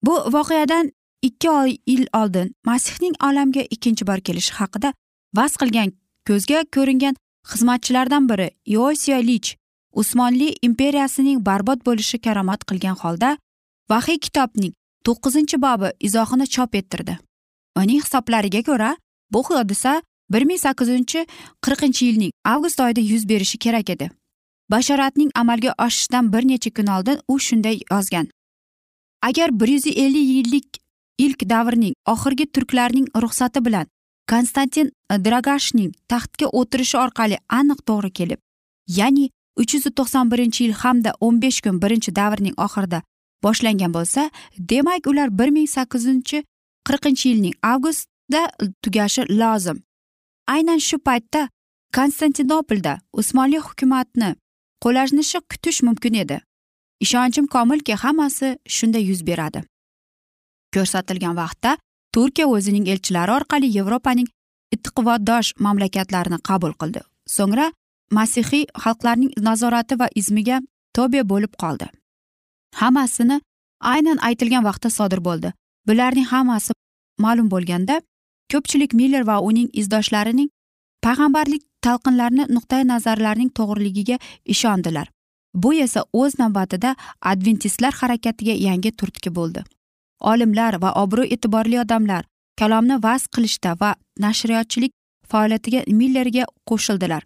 Bu 0.05 0.13
voqeadan 0.35 0.91
ikki 1.21 1.49
oy 1.49 1.77
yil 1.87 2.05
oldin 2.19 2.53
masihning 2.65 3.15
olamga 3.27 3.63
ikkinchi 3.75 4.07
bor 4.07 4.19
kelishi 4.27 4.53
haqida 4.59 4.93
vaz 5.37 5.57
qilgan 5.61 5.89
ko'zga 6.27 6.63
ko'ringan 6.75 7.15
xizmatchilardan 7.51 8.29
biri 8.29 8.47
iosiyo 8.75 9.19
lich 9.29 9.49
usmonli 10.01 10.49
imperiyasining 10.67 11.45
barbod 11.45 11.85
bo'lishi 11.87 12.17
karomat 12.25 12.61
qilgan 12.69 12.97
holda 13.03 13.37
vahiy 13.91 14.19
kitobning 14.25 14.73
to'qqizinchi 15.05 15.61
bobi 15.65 15.89
izohini 16.07 16.47
chop 16.55 16.75
ettirdi. 16.75 17.17
Uning 17.79 18.01
hisoblariga 18.05 18.61
ko'ra 18.69 18.89
bu 19.33 19.43
hodisa 19.49 20.01
bir 20.29 20.43
ming 20.45 20.59
sakkiz 20.59 20.89
yuz 20.89 21.25
qirqinchi 21.65 22.05
yilning 22.05 22.31
avgust 22.45 22.79
oyida 22.79 23.01
yuz 23.01 23.29
berishi 23.29 23.57
kerak 23.57 23.89
edi. 23.89 24.11
Bashoratning 24.71 25.31
amalga 25.35 25.75
oshishidan 25.85 26.33
bir 26.33 26.47
necha 26.47 26.71
kun 26.73 26.87
oldin 26.87 27.19
u 27.27 27.39
shunday 27.39 27.79
yozgan. 27.91 28.27
Agar 29.21 29.59
bir 29.59 29.67
yuz 29.67 29.87
ellik 29.87 30.27
yillik 30.35 30.83
ilk 31.17 31.49
davrning 31.49 31.93
oxirgi 32.05 32.45
turklarning 32.51 33.07
ruxsati 33.21 33.65
bilan 33.65 33.87
konstantin 34.29 34.91
dragashning 35.25 35.91
taxtga 36.07 36.47
o'tirishi 36.59 36.97
orqali 36.97 37.37
aniq 37.59 37.79
to'g'ri 37.89 38.11
kelib 38.19 38.39
ya'ni 38.97 39.29
uch 39.61 39.73
yuz 39.75 39.85
to'qson 39.99 40.31
birinchi 40.31 40.63
yil 40.63 40.73
hamda 40.83 41.11
o'n 41.25 41.41
besh 41.41 41.59
kun 41.65 41.81
birinchi 41.83 42.15
davrning 42.15 42.55
oxirida 42.65 42.99
boshlangan 43.43 43.93
bo'lsa 43.97 44.29
demak 44.71 45.07
ular 45.11 45.29
bir 45.39 45.49
ming 45.55 45.69
sakkiz 45.75 46.05
yuz 46.05 46.43
qirqinchi 46.87 47.25
yilning 47.29 47.55
avgustda 47.71 48.41
tugashi 48.83 49.21
lozim. 49.41 49.77
Aynan 50.47 50.79
shu 50.87 50.97
paytda 50.99 51.49
konstantinopolda 51.95 52.93
usmonli 53.13 53.59
hukumatni 53.67 54.35
qo'llanishi 54.83 55.39
kutish 55.51 55.83
mumkin 55.83 56.13
edi. 56.13 56.41
Ishonchim 57.05 57.47
komilki 57.47 57.93
hammasi 58.03 58.57
shunday 58.75 59.03
yuz 59.09 59.21
beradi. 59.27 59.63
Ko'rsatilgan 60.73 61.35
vaqtda 61.41 61.77
turkiya 62.15 62.47
o'zining 62.47 62.85
elchilari 62.93 63.31
orqali 63.37 63.67
yevropaning 63.77 64.27
ittiqvodosh 64.75 65.49
mamlakatlarini 65.65 66.39
qabul 66.49 66.73
qildi. 66.81 67.01
So'ngra 67.37 67.71
masihiy 68.17 68.65
xalqlarning 68.83 69.31
nazorati 69.47 69.99
va 70.01 70.07
izmiga 70.15 70.61
tobe 70.95 71.21
bo'lib 71.31 71.53
qoldi. 71.63 71.87
Hammasini 72.81 73.41
aynan 73.93 74.17
aytilgan 74.27 74.63
vaqtda 74.69 74.89
sodir 74.97 75.21
bo'ldi. 75.27 75.53
Bularning 75.87 76.27
hammasi 76.33 76.73
ma'lum 77.25 77.47
bo'lganda 77.53 78.01
ko'pchilik 78.53 78.93
miller 78.99 79.23
va 79.29 79.37
uning 79.49 79.69
izdoshlarining 79.81 80.49
payg'ambarlik 81.05 81.63
talqinlarini 81.85 82.45
nuqtai 82.55 82.83
nazarlarining 82.91 83.51
to'g'riligiga 83.59 84.17
ishondilar. 84.53 85.07
Bu 85.63 85.73
esa 85.85 86.05
o'z 86.21 86.39
navbatida 86.39 86.95
adventistlar 87.31 87.93
harakatiga 88.01 88.55
yangi 88.67 88.91
turtki 88.99 89.35
bo'ldi. 89.37 89.63
Olimlar 90.31 90.81
va 90.83 90.93
obro' 91.03 91.27
e'tiborli 91.35 91.79
odamlar 91.83 92.23
kalomni 92.59 92.97
vaz 93.03 93.27
qilishda 93.35 93.75
va 93.81 93.95
nashriyotchilik 94.25 94.91
faoliyatiga 95.31 95.79
millerga 95.99 96.43
qo'shildilar. 96.69 97.23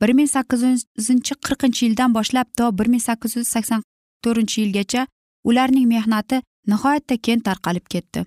bir 0.00 0.12
ming 0.12 0.28
sakkiz 0.28 0.62
yuzinchi 0.62 1.34
qirqinchi 1.46 1.86
yildan 1.86 2.14
boshlab 2.14 2.48
to 2.58 2.78
bir 2.78 2.86
ming 2.92 3.02
sakkiz 3.08 3.36
yuz 3.36 3.48
sakson 3.48 3.82
to'rtinchi 4.24 4.56
yilgacha 4.62 5.06
ularning 5.48 5.86
mehnati 5.94 6.40
nihoyatda 6.72 7.16
keng 7.26 7.42
tarqalib 7.48 7.86
ketdi. 7.94 8.26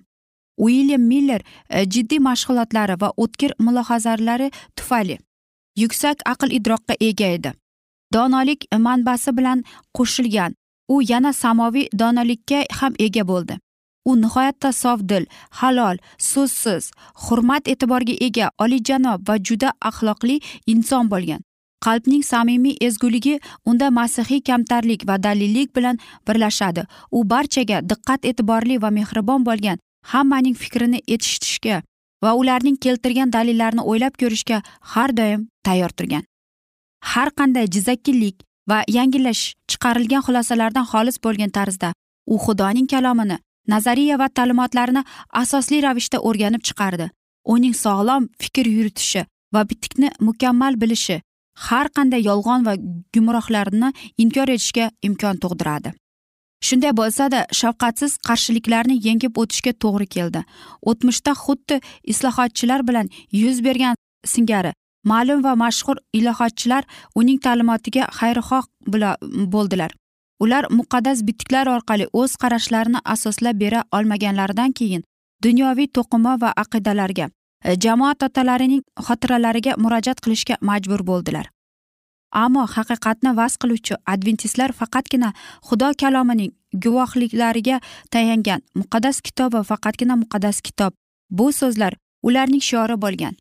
Uilyam 0.66 1.02
miller 1.12 1.40
e, 1.68 1.84
jiddiy 1.92 2.20
mashg'ulotlari 2.28 3.00
va 3.02 3.12
o'tkir 3.16 3.52
mulohazalari 3.66 4.50
tufayli 4.76 5.18
yuksak 5.82 6.22
aql 6.32 6.52
idroqqa 6.58 6.94
ega 7.08 7.28
edi. 7.36 7.52
Donolik 8.14 8.66
manbasi 8.86 9.36
bilan 9.36 9.64
qo'shilgan 9.96 10.54
u 10.88 11.02
yana 11.10 11.32
samoviy 11.32 11.88
donolikka 12.02 12.64
ham 12.78 12.94
ega 12.98 13.26
bo'ldi. 13.32 13.58
U 14.04 14.16
nihoyatda 14.22 14.72
sof 14.72 15.00
dil 15.10 15.26
halol 15.60 15.96
so'zsiz 16.30 16.90
hurmat 17.24 17.68
e'tiborga 17.72 18.14
ega 18.26 18.50
olijanob 18.64 19.28
va 19.28 19.36
juda 19.46 19.70
axloqli 19.90 20.40
inson 20.66 21.10
bo'lgan. 21.12 21.40
Qalbning 21.84 22.24
samimiy 22.30 22.76
ezguligi 22.86 23.34
unda 23.64 23.90
masihiy 23.98 24.42
kamtarlik 24.48 25.06
va 25.08 25.16
dalillik 25.26 25.76
bilan 25.76 26.00
birlashadi. 26.28 26.82
U 27.16 27.24
barchaga 27.32 27.78
diqqat 27.90 28.26
e'tiborli 28.30 28.82
va 28.82 28.90
mehribon 28.98 29.46
bo'lgan 29.48 29.78
hammaning 30.02 30.56
fikrini 30.62 31.00
eshitishga 31.06 31.82
va 32.22 32.34
ularning 32.40 32.76
keltirgan 32.84 33.32
dalillarini 33.32 33.82
o'ylab 33.90 34.14
ko'rishga 34.22 34.62
har 34.92 35.10
doim 35.16 35.48
tayyor 35.64 35.90
turgan. 35.98 36.24
Har 37.12 37.28
qanday 37.38 37.66
jizzakillik 37.74 38.36
va 38.70 38.82
yangilash 38.96 39.54
chiqarilgan 39.70 40.22
xulosalardan 40.26 40.86
xolis 40.92 41.16
bo'lgan 41.24 41.50
tarzda 41.58 41.92
u 42.26 42.36
xudoning 42.44 42.88
kalomini 42.92 43.38
nazariya 43.72 44.18
va 44.18 44.28
ta'limotlarini 44.28 45.02
asosli 45.42 45.82
ravishda 45.86 46.18
o'rganib 46.28 46.62
chiqardi. 46.68 47.06
Uning 47.54 47.74
sog'lom 47.84 48.28
fikr 48.42 48.66
yuritishi 48.76 49.24
va 49.54 49.64
bitikni 49.70 50.08
mukammal 50.28 50.74
bilishi 50.82 51.20
har 51.68 51.86
qanday 51.96 52.22
yolg'on 52.30 52.66
va 52.68 52.74
gumrohlarni 53.14 53.88
inkor 54.24 54.48
etishga 54.56 54.90
imkon 55.08 55.40
tug'diradi. 55.42 55.92
Shunday 56.68 56.92
bo'lsada 57.00 57.40
shafqatsiz 57.60 58.12
qarshiliklarni 58.28 58.96
yengib 59.06 59.38
o'tishga 59.42 59.72
to'g'ri 59.84 60.06
keldi. 60.16 60.40
O'tmishda 60.90 61.32
xuddi 61.44 61.80
islohotchilar 62.12 62.80
bilan 62.88 63.06
yuz 63.42 63.64
bergan 63.66 63.94
singari 64.34 64.72
ma'lum 65.12 65.44
va 65.44 65.54
mashhur 65.64 65.96
ilohotchilar 66.18 66.84
uning 67.14 67.38
ta'limotiga 67.46 68.04
xayrixoh 68.18 68.64
bo'ldilar. 69.54 69.90
Ular 70.44 70.64
muqaddas 70.78 71.18
bitiklar 71.28 71.66
orqali 71.76 72.06
o'z 72.20 72.36
qarashlarini 72.42 73.00
asoslab 73.14 73.60
bera 73.62 73.84
olmaganlaridan 73.96 74.72
keyin 74.72 75.02
dunyoviy 75.44 75.88
to'qima 75.96 76.32
va 76.42 76.50
aqidalarga 76.62 77.26
jamoat 77.84 78.22
otalarining 78.28 78.82
xotiralariga 79.06 79.72
murojaat 79.84 80.20
qilishga 80.24 80.56
majbur 80.70 81.00
bo'ldilar. 81.10 81.46
Ammo 82.30 82.66
haqiqatni 82.76 83.36
vaz 83.36 83.56
qiluvchi 83.62 83.94
adventistlar 84.06 84.72
faqatgina 84.80 85.32
xudo 85.68 85.90
kalomining 86.00 86.52
guvohliklariga 86.84 87.80
tayangan 88.10 88.60
muqaddas 88.80 89.20
kitob 89.26 89.54
va 89.54 89.62
faqatgina 89.70 90.16
muqaddas 90.22 90.62
kitob. 90.66 90.92
Bu 91.30 91.52
so'zlar 91.52 91.92
ularning 92.22 92.62
shiori 92.68 92.96
bo'lgan. 93.04 93.34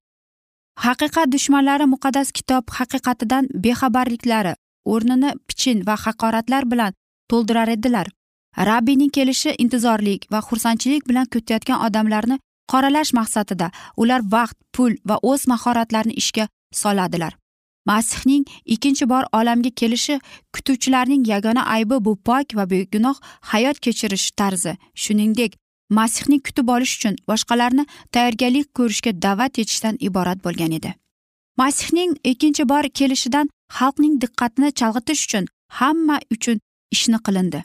Haqiqat 0.86 1.32
dushmanlari 1.36 1.86
muqaddas 1.94 2.32
kitob 2.32 2.64
haqiqatidan 2.78 3.48
bexabarliklari 3.64 4.54
o'rnini 4.86 5.32
pichin 5.48 5.86
va 5.88 5.96
haqoratlar 6.06 6.64
bilan 6.72 6.94
to'ldirar 7.30 7.68
edilar. 7.78 8.08
Rabbiyning 8.70 9.12
kelishi 9.18 9.52
intizorlik 9.64 10.26
va 10.32 10.40
xursandchilik 10.48 11.04
bilan 11.10 11.28
kutayotgan 11.34 11.84
odamlarni 11.88 12.40
qoralash 12.72 13.12
maqsadida 13.20 13.68
ular 14.02 14.22
vaqt 14.36 14.58
pul 14.76 14.96
va 15.10 15.16
o'z 15.32 15.48
mahoratlarini 15.52 16.18
ishga 16.22 16.46
soladilar. 16.82 17.34
Masihning 17.90 18.46
ikkinchi 18.66 19.10
bor 19.10 19.24
olamga 19.40 19.72
kelishi 19.82 20.16
kutuvchilarning 20.54 21.24
yagona 21.34 21.66
aybi 21.76 21.98
bu 22.06 22.14
pok 22.28 22.56
va 22.58 22.66
begunoh 22.74 23.18
hayot 23.52 23.78
kechirish 23.86 24.32
tarzi. 24.40 24.74
Shuningdek 25.04 25.52
masihni 25.90 26.38
kutib 26.46 26.68
olish 26.76 26.94
uchun 26.98 27.16
boshqalarni 27.30 27.86
tayyorgarlik 28.14 28.68
ko'rishga 28.78 29.12
da'vat 29.26 29.60
etishdan 29.64 29.96
iborat 30.08 30.44
bo'lgan 30.46 30.72
edi. 30.80 30.92
Masihning 31.62 32.12
ikkinchi 32.32 32.70
bor 32.72 32.84
kelishidan 33.00 33.50
xalqning 33.78 34.14
diqqatini 34.24 34.70
chalg'itish 34.80 35.24
uchun 35.28 35.46
hamma 35.80 36.20
uchun 36.36 36.58
ishni 36.96 37.18
qilindi. 37.26 37.64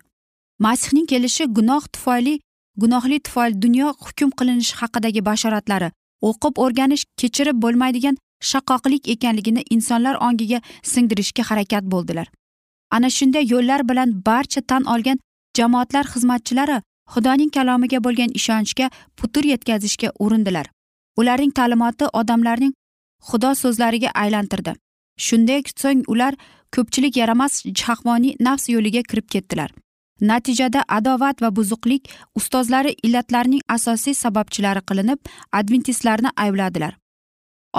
Masihning 0.66 1.06
kelishi 1.12 1.44
gunoh 1.56 1.84
tufayli 1.94 2.34
gunohli 2.82 3.18
tufayli 3.26 3.62
dunyo 3.62 3.88
hukm 4.04 4.30
qilinishi 4.38 4.74
haqidagi 4.80 5.20
bashoratlari 5.28 5.88
o'qib 6.28 6.54
o'rganish 6.64 7.04
kechirib 7.20 7.56
bo'lmaydigan 7.64 8.16
shaqqoqlik 8.50 9.08
ekanligini 9.14 9.62
insonlar 9.74 10.14
ongiga 10.26 10.60
singdirishga 10.92 11.42
harakat 11.50 11.84
bo'ldilar. 11.92 12.26
Ana 12.90 13.10
shunday 13.16 13.44
yo'llar 13.52 13.88
bilan 13.90 14.10
barcha 14.26 14.60
tan 14.70 14.82
olgan 14.94 15.18
jamoatlar 15.58 16.04
xizmatchilari 16.12 16.78
xudoning 17.14 17.50
kalomiga 17.56 17.98
bo'lgan 18.06 18.30
ishonchga 18.40 18.90
putur 19.18 19.44
yetkazishga 19.52 20.08
urindilar. 20.24 20.66
Ularning 21.20 21.52
ta'limoti 21.58 22.04
odamlarning 22.20 22.74
xudo 23.28 23.54
so'zlariga 23.62 24.10
aylantirdi. 24.22 24.72
Shunday 25.26 25.62
so'ng 25.82 26.02
ular 26.12 26.34
ko'pchilik 26.74 27.16
yaramas 27.22 27.62
shahvoniy 27.82 28.36
nafs 28.46 28.68
yo'liga 28.74 29.02
kirib 29.10 29.26
ketdilar. 29.34 29.70
Natijada 30.20 30.84
adovat 30.88 31.42
va 31.42 31.50
buzuqlik 31.56 32.10
ustozlari 32.38 32.92
illatlarning 33.06 33.62
asosiy 33.76 34.14
sababchilari 34.14 34.82
qilinib 34.88 35.18
adventistlarni 35.52 36.30
aybladilar. 36.36 36.92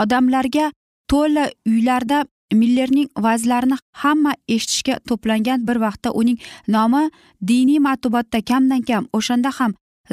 Odamlarga 0.01 0.71
to'la 1.11 1.45
uylarda 1.71 2.25
millerning 2.53 3.09
va'zlarini 3.25 3.77
hamma 4.01 4.33
eshitishga 4.55 4.95
to'plangan 5.09 5.67
bir 5.67 5.77
vaqtda 5.85 6.09
uning 6.21 6.39
nomi 6.75 7.03
diniy 7.49 7.79
matbuotda 7.87 8.39
kamdan 8.49 8.81
kam 8.89 9.03
o'shanda 9.17 9.51
ham 9.59 9.71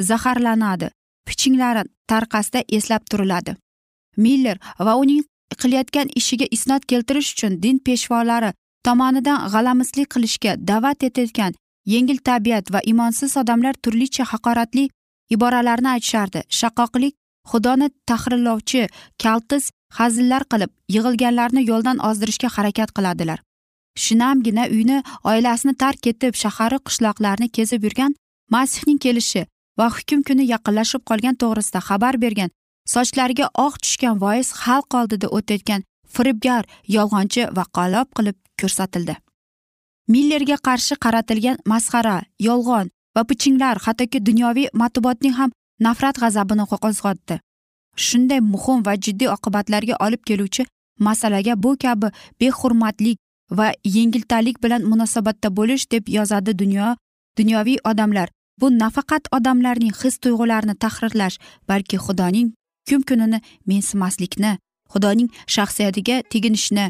zaharlanadi 0.09 0.87
pichinglari 1.27 1.83
tarqasida 2.11 2.63
eslab 2.77 3.03
turiladi. 3.11 3.55
Miller 4.17 4.57
va 4.79 4.93
uning 5.03 5.23
qilayotgan 5.61 6.07
ishiga 6.19 6.47
isnot 6.55 6.85
keltirish 6.91 7.33
uchun 7.33 7.61
din 7.63 7.77
peshvolari 7.85 8.53
tomonidan 8.85 9.39
g'alamislik 9.53 10.09
qilishga 10.13 10.51
da'vat 10.69 11.03
etayotgan 11.09 11.53
yengil 11.93 12.19
tabiat 12.29 12.71
va 12.73 12.79
imonsiz 12.93 13.37
odamlar 13.41 13.75
turlicha 13.83 14.23
haqoratli 14.31 14.89
iboralarni 15.35 15.89
aytishardi. 15.95 16.39
Shaqoqlik 16.59 17.15
xudoni 17.51 17.87
tahrirlovchi 18.09 18.83
kaltis 19.23 19.71
hazillar 19.99 20.43
qilib 20.51 20.71
yig'ilganlarni 20.95 21.61
yo'ldan 21.71 21.97
ozdirishga 22.09 22.49
harakat 22.55 22.89
qiladilar. 22.97 23.39
Shinamgina 24.03 24.63
uyni 24.75 24.97
oilasini 25.31 25.73
tark 25.83 26.07
etib 26.11 26.33
shaharu 26.43 26.77
qishloqlarni 26.87 27.47
kezib 27.57 27.83
yurgan 27.87 28.15
masihning 28.55 28.99
kelishi 29.05 29.43
va 29.79 29.87
hukm 29.95 30.21
kuni 30.27 30.43
yaqinlashib 30.53 31.01
qolgan 31.09 31.35
to'g'risida 31.41 31.79
xabar 31.89 32.15
bergan 32.23 32.49
sochlariga 32.93 33.47
oq 33.65 33.73
tushgan 33.83 34.15
voiz 34.23 34.47
xalq 34.63 34.97
oldida 34.99 35.27
o'tayotgan 35.37 35.85
firibgar 36.13 36.63
yolg'onchi 36.95 37.43
va 37.57 37.63
qalob 37.77 38.07
qilib 38.17 38.37
ko'rsatildi. 38.61 39.15
Millerga 40.13 40.57
qarshi 40.67 40.95
qaratilgan 41.05 41.57
masxara 41.71 42.17
yolg'on 42.47 42.87
va 43.15 43.23
pichinglar 43.29 43.75
hattoki 43.85 44.19
dunyoviy 44.29 44.67
matbuotning 44.81 45.35
ham 45.39 45.51
nafrat 45.79 46.15
g'azabini 46.21 46.65
qo'zg'otdi 46.71 47.39
shunday 47.95 48.39
muhim 48.53 48.85
va 48.85 48.93
jiddiy 49.05 49.29
oqibatlarga 49.35 49.95
olib 50.05 50.21
keluvchi 50.29 50.65
masalaga 50.99 51.53
bu 51.63 51.77
kabi 51.83 52.07
behurmatlik 52.41 53.17
va 53.51 53.71
yengiltalik 53.83 54.63
bilan 54.63 54.81
munosabatda 54.91 55.49
bo'lish 55.57 55.91
deb 55.91 56.07
yozadi 56.17 56.59
dunyo 56.59 56.95
dunyoviy 57.37 57.77
odamlar. 57.83 58.29
Bu 58.61 58.69
nafaqat 58.79 59.23
odamlarning 59.31 59.93
his 60.01 60.17
tuyg'ularini 60.23 60.75
tahrirlash 60.83 61.39
balki 61.69 61.97
xudoning 62.05 62.53
hukm 62.89 63.01
kunini 63.09 63.39
mensimaslikni 63.67 64.51
xudoning 64.93 65.29
shaxsiyatiga 65.55 66.21
teginishni 66.31 66.87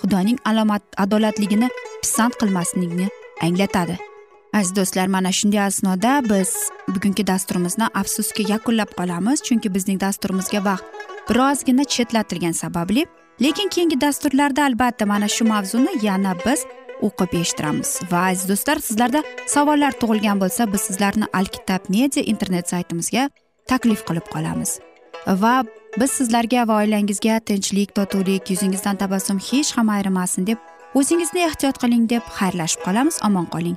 xudoning 0.00 0.38
alomat 0.50 0.82
adolatligini 1.04 1.68
pisand 2.02 2.34
qilmaslikni 2.40 3.06
anglatadi. 3.46 4.15
Aziz 4.52 4.76
do'stlar 4.76 5.06
mana 5.06 5.32
shunday 5.32 5.60
asnoda 5.60 6.22
biz 6.30 6.50
bugungi 6.88 7.26
dasturimizni 7.26 7.86
afsuski 7.94 8.52
yakunlab 8.52 8.90
qolamiz 8.98 9.42
chunki 9.42 9.74
bizning 9.74 10.00
dasturimizga 10.00 10.64
vaqt 10.64 10.84
birozgina 11.28 11.84
chetlatilgani 11.84 12.54
sababli. 12.54 13.06
Lekin 13.42 13.68
keyingi 13.68 14.00
dasturlarda 14.00 14.64
albatta 14.64 15.06
mana 15.06 15.28
shu 15.28 15.44
mavzuni 15.44 15.88
yana 16.02 16.34
biz 16.46 16.64
o'qib 17.02 17.34
eshittiramiz. 17.40 18.00
Va 18.10 18.20
aziz 18.30 18.48
do'stlar 18.48 18.78
sizlarda 18.88 19.22
savollar 19.46 19.92
tug'ilgan 20.00 20.40
bo'lsa 20.40 20.72
biz 20.72 20.80
sizlarni 20.88 21.26
alkitab 21.32 21.82
media 21.88 22.22
internet 22.32 22.68
saytimizga 22.68 23.30
taklif 23.66 24.04
qilib 24.08 24.26
qolamiz. 24.34 24.78
Va 25.42 25.64
biz 26.00 26.10
sizlarga 26.10 26.68
va 26.68 26.78
oilangizga 26.82 27.40
tinchlik 27.48 27.94
totuvlik 27.94 28.50
yuzingizdan 28.50 28.96
tabassum 28.96 29.38
hech 29.50 29.76
ham 29.76 29.88
ayrimasin 29.96 30.46
deb 30.46 30.58
o'zingizni 30.94 31.44
ehtiyot 31.48 31.82
qiling 31.82 32.08
deb 32.14 32.24
xayrlashib 32.38 32.80
qolamiz. 32.86 33.20
Omon 33.28 33.46
qoling. 33.54 33.76